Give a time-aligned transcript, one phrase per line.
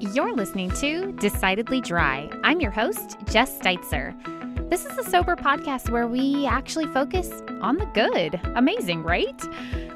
[0.00, 2.30] You're listening to Decidedly Dry.
[2.42, 4.16] I'm your host, Jess Steitzer.
[4.70, 7.30] This is a sober podcast where we actually focus
[7.60, 8.40] on the good.
[8.56, 9.38] Amazing, right?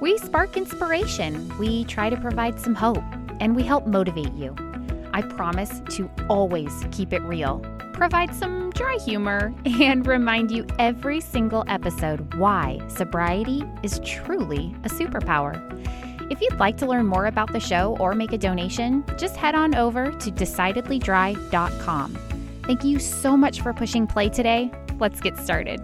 [0.00, 3.04] We spark inspiration, we try to provide some hope,
[3.40, 4.56] and we help motivate you.
[5.12, 7.58] I promise to always keep it real,
[7.92, 14.88] provide some dry humor, and remind you every single episode why sobriety is truly a
[14.88, 15.60] superpower.
[16.30, 19.56] If you'd like to learn more about the show or make a donation, just head
[19.56, 22.18] on over to decidedlydry.com.
[22.62, 24.70] Thank you so much for pushing play today.
[25.00, 25.80] Let's get started.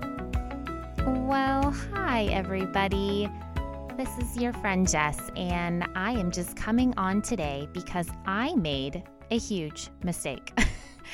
[1.04, 3.28] Well, hi, everybody.
[3.96, 9.02] This is your friend Jess, and I am just coming on today because I made
[9.32, 10.56] a huge mistake.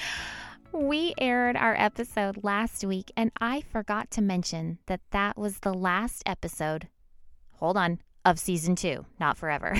[0.72, 5.72] we aired our episode last week, and I forgot to mention that that was the
[5.72, 6.88] last episode.
[7.52, 9.76] Hold on of season two, not forever.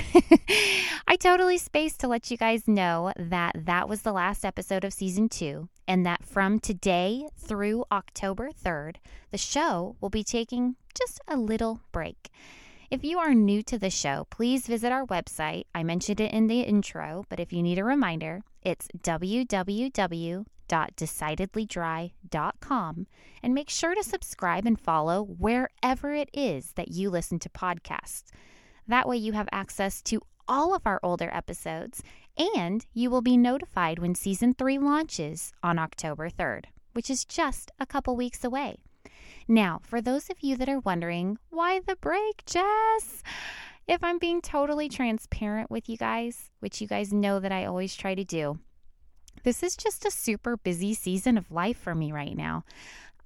[1.07, 4.93] I totally spaced to let you guys know that that was the last episode of
[4.93, 8.95] season two, and that from today through October 3rd,
[9.31, 12.29] the show will be taking just a little break.
[12.91, 15.63] If you are new to the show, please visit our website.
[15.73, 23.07] I mentioned it in the intro, but if you need a reminder, it's www www.decidedlydry.com
[23.43, 28.23] and make sure to subscribe and follow wherever it is that you listen to podcasts.
[28.87, 32.01] That way, you have access to all of our older episodes
[32.57, 37.71] and you will be notified when season three launches on October 3rd, which is just
[37.79, 38.77] a couple weeks away.
[39.47, 43.23] Now, for those of you that are wondering, why the break, Jess?
[43.87, 47.95] If I'm being totally transparent with you guys, which you guys know that I always
[47.95, 48.57] try to do,
[49.43, 52.63] this is just a super busy season of life for me right now.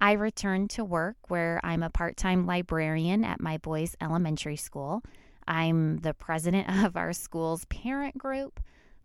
[0.00, 5.02] I returned to work where I'm a part time librarian at my boys' elementary school.
[5.46, 8.60] I'm the president of our school's parent group.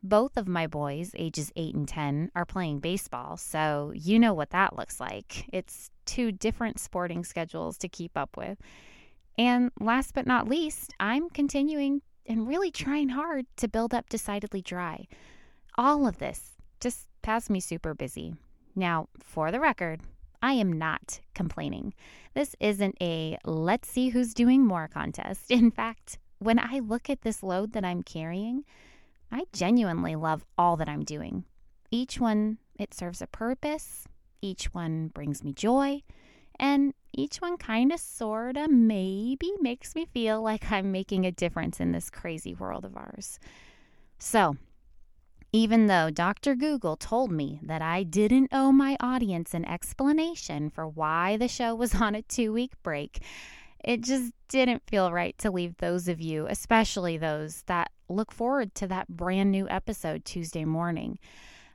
[0.05, 4.49] Both of my boys, ages 8 and 10, are playing baseball, so you know what
[4.49, 5.47] that looks like.
[5.53, 8.57] It's two different sporting schedules to keep up with.
[9.37, 14.61] And last but not least, I'm continuing and really trying hard to build up Decidedly
[14.61, 15.07] Dry.
[15.77, 16.52] All of this
[16.83, 18.35] just has me super busy.
[18.75, 20.01] Now, for the record,
[20.41, 21.93] I am not complaining.
[22.33, 25.49] This isn't a let's see who's doing more contest.
[25.49, 28.65] In fact, when I look at this load that I'm carrying,
[29.31, 31.45] I genuinely love all that I'm doing.
[31.89, 34.05] Each one, it serves a purpose,
[34.41, 36.01] each one brings me joy,
[36.59, 41.31] and each one kind of, sort of, maybe makes me feel like I'm making a
[41.31, 43.39] difference in this crazy world of ours.
[44.19, 44.57] So,
[45.53, 46.55] even though Dr.
[46.55, 51.75] Google told me that I didn't owe my audience an explanation for why the show
[51.75, 53.19] was on a two week break,
[53.85, 58.73] it just didn't feel right to leave those of you, especially those that look forward
[58.75, 61.19] to that brand new episode Tuesday morning.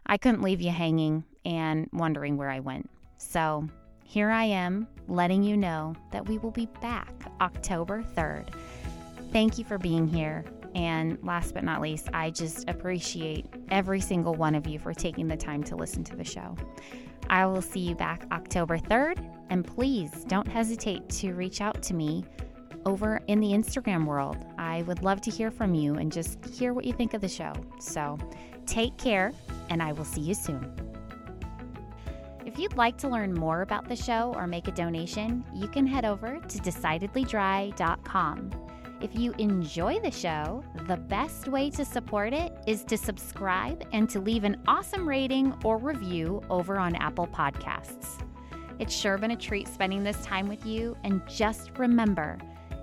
[0.07, 2.91] I couldn't leave you hanging and wondering where I went.
[3.19, 3.69] So
[4.05, 8.49] here I am letting you know that we will be back October 3rd.
[9.33, 10.45] Thank you for being here.
[10.75, 15.27] And last but not least, I just appreciate every single one of you for taking
[15.27, 16.55] the time to listen to the show.
[17.31, 19.19] I will see you back October 3rd,
[19.51, 22.25] and please don't hesitate to reach out to me
[22.87, 24.37] over in the Instagram world.
[24.57, 27.29] I would love to hear from you and just hear what you think of the
[27.29, 27.53] show.
[27.81, 28.17] So
[28.67, 29.33] take care,
[29.69, 30.73] and I will see you soon.
[32.47, 35.87] If you'd like to learn more about the show or make a donation, you can
[35.87, 38.68] head over to decidedlydry.com.
[39.01, 44.11] If you enjoy the show, the best way to support it is to subscribe and
[44.11, 48.21] to leave an awesome rating or review over on Apple Podcasts.
[48.81, 52.39] It's sure been a treat spending this time with you, and just remember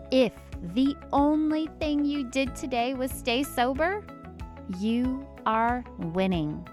[0.10, 0.32] if
[0.74, 4.02] the only thing you did today was stay sober,
[4.80, 6.66] you are winning.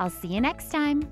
[0.00, 1.08] I'll see you next time.